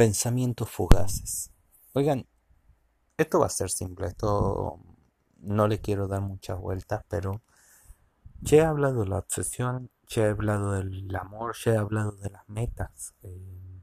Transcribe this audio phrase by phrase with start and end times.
[0.00, 1.50] Pensamientos fugaces.
[1.92, 2.26] Oigan,
[3.18, 4.80] esto va a ser simple, esto
[5.40, 7.42] no le quiero dar muchas vueltas, pero
[8.40, 12.30] ya he hablado de la obsesión, ya he hablado del amor, ya he hablado de
[12.30, 13.12] las metas.
[13.24, 13.82] eh,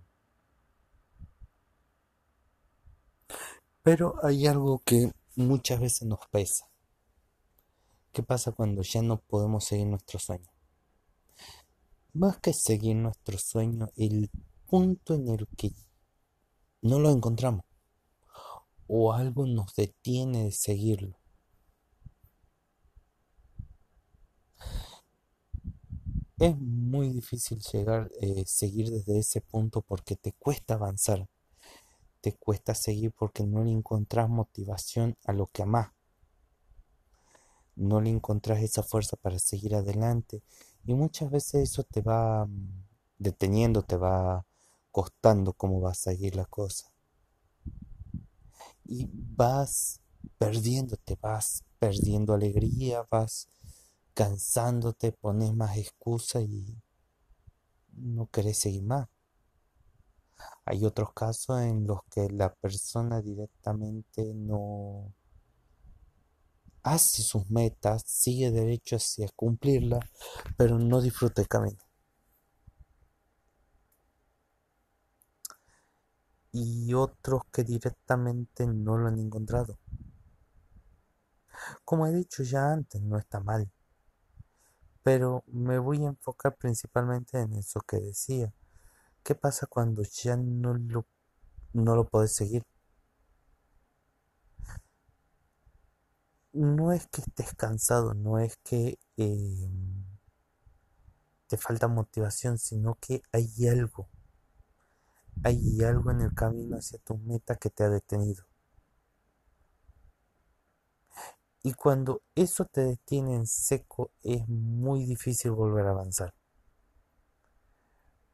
[3.84, 6.68] pero hay algo que muchas veces nos pesa.
[8.12, 10.50] ¿Qué pasa cuando ya no podemos seguir nuestro sueño?
[12.14, 14.32] Más que seguir nuestro sueño, el
[14.66, 15.74] punto en el que
[16.82, 17.64] no lo encontramos.
[18.88, 21.18] O algo nos detiene de seguirlo.
[26.40, 31.28] Es muy difícil llegar, eh, seguir desde ese punto porque te cuesta avanzar,
[32.22, 35.92] te cuesta seguir porque no le encontrás motivación a lo que amás,
[37.76, 40.44] no le encontrás esa fuerza para seguir adelante.
[40.86, 42.86] Y muchas veces eso te va mm,
[43.20, 44.46] deteniendo, te va
[44.98, 46.92] costando cómo va a seguir la cosa
[48.84, 50.02] y vas
[50.40, 53.48] perdiéndote, vas perdiendo alegría, vas
[54.16, 56.82] cansándote, pones más excusas y
[57.94, 59.08] no querés seguir más.
[60.66, 65.14] Hay otros casos en los que la persona directamente no
[66.82, 70.10] hace sus metas, sigue derecho hacia cumplirlas,
[70.58, 71.87] pero no disfruta el camino.
[76.60, 79.78] Y otros que directamente no lo han encontrado.
[81.86, 83.72] Como he dicho ya antes, no está mal,
[85.04, 88.52] pero me voy a enfocar principalmente en eso que decía.
[89.22, 91.06] ¿Qué pasa cuando ya no lo,
[91.74, 92.64] no lo podés seguir?
[96.54, 99.70] No es que estés cansado, no es que eh,
[101.46, 104.10] te falta motivación, sino que hay algo,
[105.44, 108.46] hay algo en el camino hacia tu meta que te ha detenido.
[111.64, 116.34] Y cuando eso te detiene en seco, es muy difícil volver a avanzar.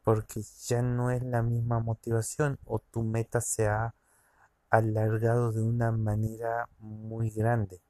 [0.03, 3.95] Porque ya no es la misma motivación o tu meta se ha
[4.69, 7.81] alargado de una manera muy grande.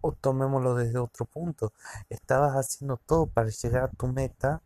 [0.00, 1.72] O tomémoslo desde otro punto.
[2.08, 4.62] Estabas haciendo todo para llegar a tu meta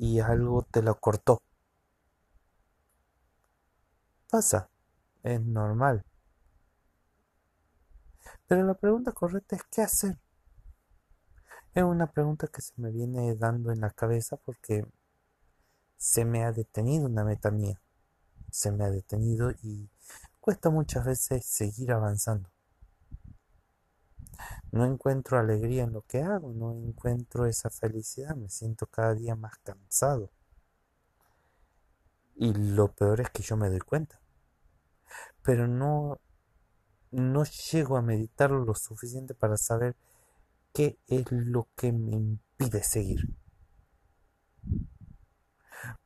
[0.00, 1.42] y algo te lo cortó.
[4.30, 4.70] Pasa,
[5.22, 6.06] es normal.
[8.48, 10.18] Pero la pregunta correcta es ¿qué hacer?
[11.74, 14.86] Es una pregunta que se me viene dando en la cabeza porque
[15.98, 17.78] se me ha detenido una meta mía.
[18.50, 19.90] Se me ha detenido y
[20.40, 22.48] cuesta muchas veces seguir avanzando.
[24.72, 29.34] No encuentro alegría en lo que hago, no encuentro esa felicidad, me siento cada día
[29.36, 30.30] más cansado.
[32.36, 34.20] Y lo peor es que yo me doy cuenta.
[35.42, 36.20] Pero no,
[37.10, 39.96] no llego a meditarlo lo suficiente para saber
[40.72, 43.28] qué es lo que me impide seguir.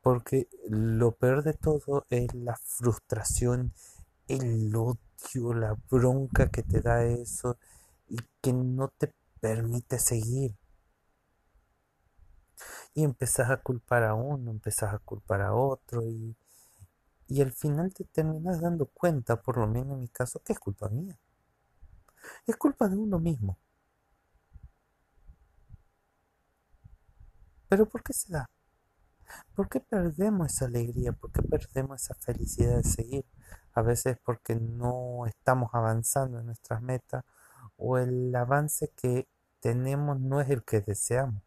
[0.01, 3.73] Porque lo peor de todo es la frustración,
[4.29, 7.59] el odio, la bronca que te da eso
[8.15, 10.57] y que no te permite seguir.
[12.95, 16.37] Y empezás a culpar a uno, empezás a culpar a otro y,
[17.29, 20.59] y al final te terminas dando cuenta, por lo menos en mi caso, que es
[20.59, 21.19] culpa mía.
[22.47, 23.59] Es culpa de uno mismo.
[27.69, 28.49] Pero ¿por qué se da?
[29.55, 31.13] ¿Por qué perdemos esa alegría?
[31.13, 33.25] ¿Por qué perdemos esa felicidad de seguir?
[33.75, 37.25] A veces porque no estamos avanzando en nuestras metas
[37.87, 39.29] o el avance que
[39.61, 41.43] tenemos no es el que deseamos.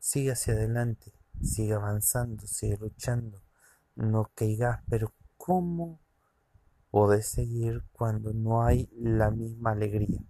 [0.00, 3.40] Sigue hacia adelante, sigue avanzando, sigue luchando,
[3.94, 6.00] no caigas, pero ¿cómo
[6.90, 10.20] podés seguir cuando no hay la misma alegría,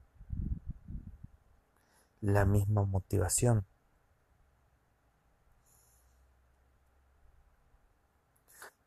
[2.20, 3.64] la misma motivación?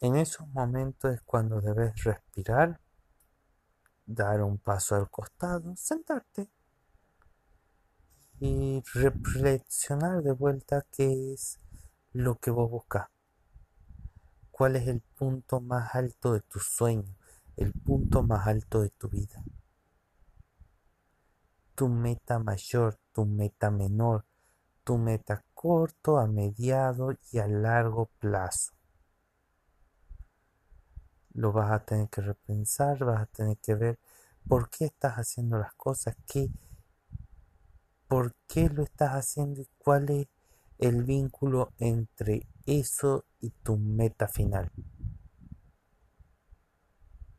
[0.05, 2.79] En esos momentos es cuando debes respirar,
[4.05, 6.47] dar un paso al costado, sentarte
[8.39, 11.57] y reflexionar de vuelta qué es
[12.13, 13.07] lo que vos buscas.
[14.51, 17.15] ¿Cuál es el punto más alto de tu sueño?
[17.57, 19.43] El punto más alto de tu vida.
[21.73, 24.23] Tu meta mayor, tu meta menor,
[24.83, 28.74] tu meta corto, a mediado y a largo plazo.
[31.35, 33.99] Lo vas a tener que repensar, vas a tener que ver
[34.47, 36.49] por qué estás haciendo las cosas, qué,
[38.07, 40.27] por qué lo estás haciendo y cuál es
[40.79, 44.71] el vínculo entre eso y tu meta final.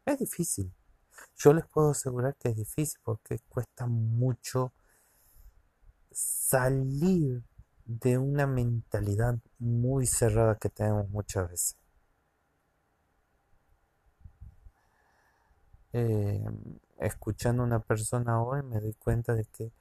[0.04, 0.72] Es difícil.
[1.36, 4.72] Yo les puedo asegurar que es difícil porque cuesta mucho
[6.12, 7.42] salir
[7.84, 11.76] de una mentalidad muy cerrada que tenemos muchas veces.
[15.92, 16.44] Eh,
[16.98, 19.72] escuchando a una persona hoy me doy cuenta de que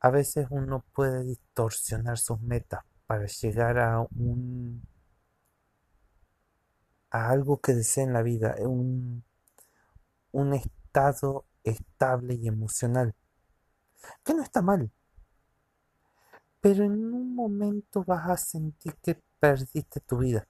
[0.00, 4.82] a veces uno puede distorsionar sus metas para llegar a un
[7.10, 9.22] a algo que desea en la vida, un,
[10.32, 13.14] un estado estable y emocional,
[14.24, 14.90] que no está mal,
[16.60, 20.46] pero en un momento vas a sentir que perdiste tu vida.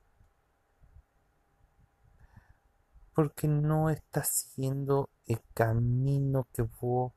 [3.14, 7.12] Porque no estás siguiendo el camino que vos...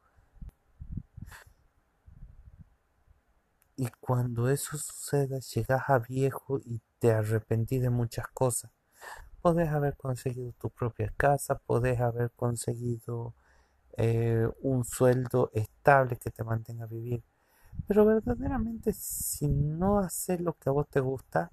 [3.75, 8.71] Y cuando eso suceda, llegas a viejo y te arrepentís de muchas cosas.
[9.41, 13.35] Podés haber conseguido tu propia casa, podés haber conseguido
[13.97, 17.23] eh, un sueldo estable que te mantenga a vivir
[17.87, 21.51] pero verdaderamente si no haces lo que a vos te gusta,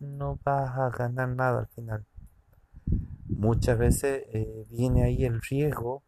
[0.00, 2.04] no vas a ganar nada al final.
[3.36, 6.02] Muchas veces eh, viene ahí el riesgo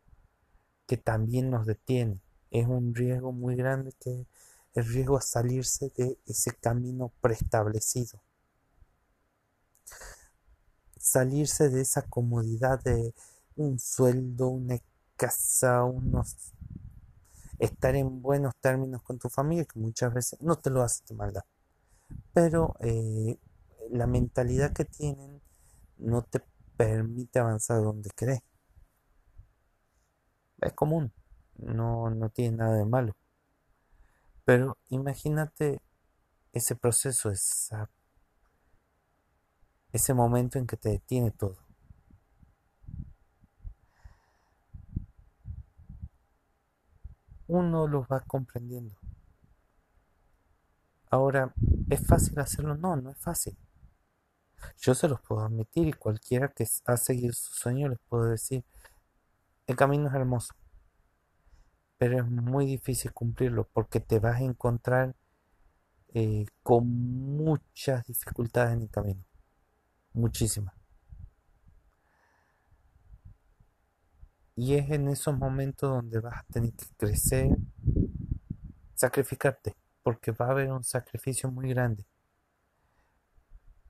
[0.87, 2.21] que también nos detiene.
[2.51, 4.27] Es un riesgo muy grande que
[4.75, 8.21] el riesgo a salirse de ese camino preestablecido.
[10.99, 13.15] Salirse de esa comodidad de
[13.57, 14.79] un sueldo, una
[15.17, 16.53] casa, unos
[17.59, 21.15] estar en buenos términos con tu familia, que muchas veces no te lo hace de
[21.15, 21.45] maldad.
[22.35, 23.39] Pero eh,
[23.91, 25.41] la mentalidad que tienen
[25.99, 26.41] no te
[26.85, 28.41] permite avanzar donde crees.
[30.61, 31.13] Es común,
[31.59, 33.15] no, no tiene nada de malo.
[34.45, 35.81] Pero imagínate
[36.53, 37.89] ese proceso, esa,
[39.93, 41.57] ese momento en que te detiene todo.
[47.49, 48.97] uno los va comprendiendo.
[51.11, 51.53] Ahora,
[51.91, 52.75] ¿es fácil hacerlo?
[52.77, 53.55] No, no es fácil.
[54.79, 58.65] Yo se los puedo admitir y cualquiera que ha seguido su sueño les puedo decir,
[59.67, 60.55] el camino es hermoso,
[61.99, 65.15] pero es muy difícil cumplirlo porque te vas a encontrar
[66.15, 69.25] eh, con muchas dificultades en el camino,
[70.13, 70.75] muchísimas.
[74.55, 77.57] Y es en esos momentos donde vas a tener que crecer,
[78.95, 82.05] sacrificarte, porque va a haber un sacrificio muy grande.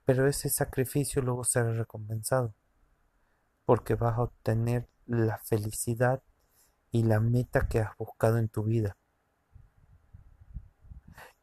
[0.05, 2.55] Pero ese sacrificio luego será recompensado,
[3.65, 6.23] porque vas a obtener la felicidad
[6.91, 8.97] y la meta que has buscado en tu vida.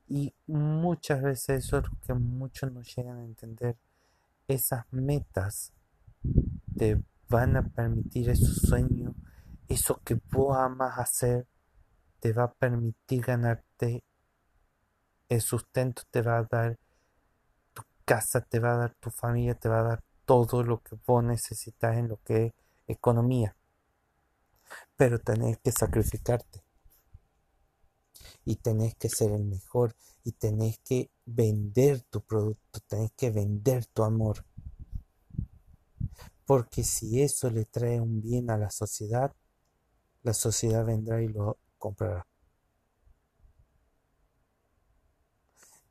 [0.08, 3.78] Y muchas veces eso es lo que muchos no llegan a entender.
[4.48, 5.72] Esas metas
[6.76, 9.14] te van a permitir esos sueños,
[9.68, 11.48] eso que vos amas hacer,
[12.20, 14.04] te va a permitir ganarte
[15.30, 16.80] el sustento, te va a dar
[18.10, 21.24] casa, te va a dar tu familia, te va a dar todo lo que vos
[21.24, 22.54] necesitas en lo que es
[22.88, 23.56] economía.
[24.98, 26.64] Pero tenés que sacrificarte.
[28.46, 29.96] Y tenés que ser el mejor.
[30.24, 32.80] Y tenés que vender tu producto.
[32.88, 34.44] Tenés que vender tu amor.
[36.48, 39.36] Porque si eso le trae un bien a la sociedad,
[40.24, 42.26] la sociedad vendrá y lo comprará.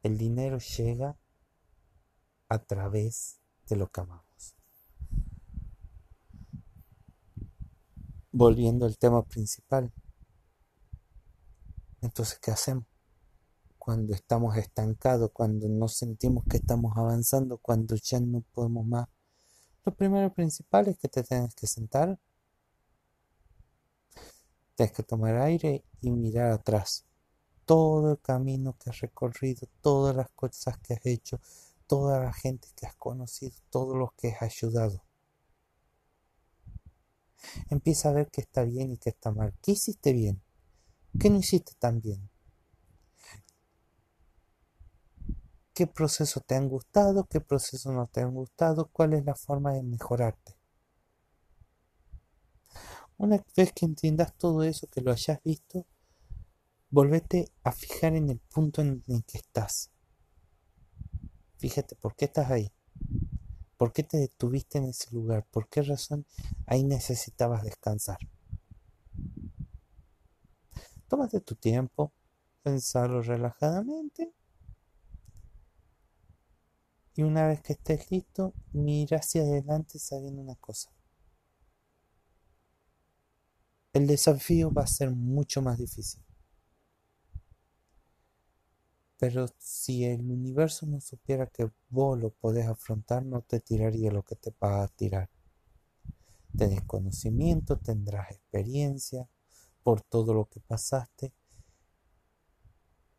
[0.03, 1.17] El dinero llega
[2.49, 3.39] a través
[3.69, 4.55] de lo que amamos.
[8.31, 9.93] Volviendo al tema principal.
[12.01, 12.85] Entonces, ¿qué hacemos?
[13.79, 19.09] Cuando estamos estancados, cuando no sentimos que estamos avanzando, cuando ya no podemos más
[19.89, 22.19] lo primero principal es que te tienes que sentar,
[24.75, 27.07] tienes que tomar aire y mirar atrás.
[27.65, 31.41] Todo el camino que has recorrido, todas las cosas que has hecho,
[31.89, 35.03] toda la gente que has conocido, todos los que has ayudado.
[37.71, 39.53] Empieza a ver qué está bien y qué está mal.
[39.63, 40.41] ¿Qué hiciste bien?
[41.19, 42.31] ¿Qué no hiciste tan bien?
[45.79, 49.73] qué proceso te han gustado, qué proceso no te han gustado, cuál es la forma
[49.75, 50.57] de mejorarte.
[53.17, 55.87] Una vez que entiendas todo eso, que lo hayas visto,
[56.91, 59.93] volvete a fijar en el punto en el que estás.
[61.59, 62.73] Fíjate, ¿por qué estás ahí?
[63.77, 65.47] ¿Por qué te detuviste en ese lugar?
[65.51, 66.27] ¿Por qué razón
[66.67, 68.19] ahí necesitabas descansar?
[71.09, 72.13] tómate tu tiempo,
[72.63, 74.33] pensarlo relajadamente.
[77.15, 80.93] Y una vez que estés listo, mira hacia adelante sabiendo una cosa.
[83.93, 86.23] El desafío va a ser mucho más difícil.
[89.19, 94.23] Pero si el universo no supiera que vos lo podés afrontar, no te tiraría lo
[94.23, 95.29] que te va a tirar.
[96.57, 99.29] Tenés conocimiento, tendrás experiencia
[99.83, 101.33] por todo lo que pasaste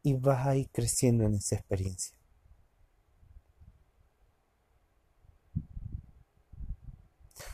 [0.01, 2.18] y vas a ir creciendo en esa experiencia.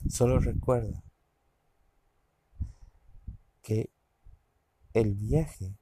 [0.08, 1.04] Solo recuerda
[3.64, 3.90] que
[4.94, 5.76] el viaje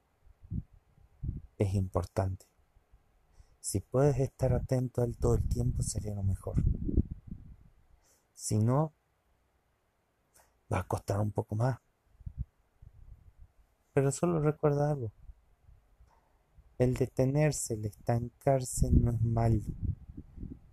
[1.57, 2.52] es importante.
[3.63, 6.61] Si puedes estar atento a él todo el tiempo sería lo mejor.
[8.33, 8.93] Si no,
[10.71, 11.79] va a costar un poco más.
[13.93, 15.13] Pero solo recuerda algo.
[16.77, 19.61] El detenerse, el estancarse no es malo.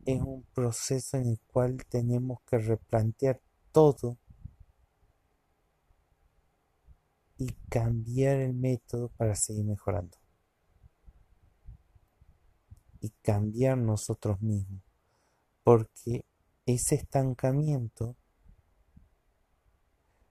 [0.05, 4.19] Es un proceso en el cual tenemos que replantear todo
[7.39, 10.20] y cambiar el método para seguir mejorando
[13.01, 14.83] y cambiar nosotros mismos.
[15.63, 16.25] Porque
[16.67, 18.17] ese estancamiento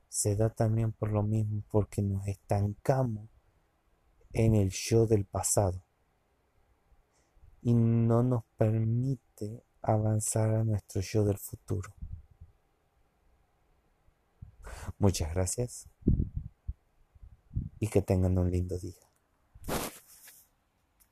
[0.08, 3.30] se da también por lo mismo, porque nos estancamos
[4.34, 5.84] en el yo del pasado
[7.62, 11.94] y no nos permite avanzar a nuestro yo del futuro.
[14.98, 15.90] Muchas gracias
[17.80, 19.09] y que tengan un lindo día.